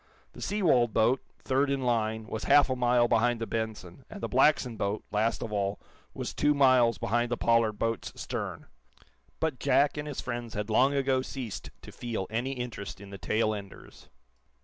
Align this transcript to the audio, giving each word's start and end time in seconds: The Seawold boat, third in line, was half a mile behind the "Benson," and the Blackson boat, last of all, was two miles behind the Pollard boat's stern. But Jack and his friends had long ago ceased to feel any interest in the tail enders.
The 0.33 0.41
Seawold 0.41 0.93
boat, 0.93 1.21
third 1.37 1.69
in 1.69 1.81
line, 1.83 2.25
was 2.25 2.45
half 2.45 2.71
a 2.71 2.75
mile 2.75 3.07
behind 3.07 3.39
the 3.39 3.45
"Benson," 3.45 4.03
and 4.09 4.19
the 4.19 4.27
Blackson 4.27 4.75
boat, 4.75 5.03
last 5.11 5.43
of 5.43 5.53
all, 5.53 5.79
was 6.15 6.33
two 6.33 6.55
miles 6.55 6.97
behind 6.97 7.29
the 7.29 7.37
Pollard 7.37 7.73
boat's 7.73 8.11
stern. 8.19 8.65
But 9.39 9.59
Jack 9.59 9.97
and 9.97 10.07
his 10.07 10.19
friends 10.19 10.55
had 10.55 10.71
long 10.71 10.95
ago 10.95 11.21
ceased 11.21 11.69
to 11.83 11.91
feel 11.91 12.25
any 12.31 12.53
interest 12.53 12.99
in 12.99 13.11
the 13.11 13.19
tail 13.19 13.53
enders. 13.53 14.09